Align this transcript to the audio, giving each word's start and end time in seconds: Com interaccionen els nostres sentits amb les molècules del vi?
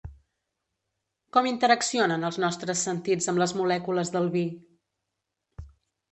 Com 1.35 1.47
interaccionen 1.49 2.25
els 2.29 2.39
nostres 2.43 2.81
sentits 2.87 3.29
amb 3.33 3.41
les 3.41 3.53
molècules 3.59 4.13
del 4.17 4.31
vi? 4.37 4.43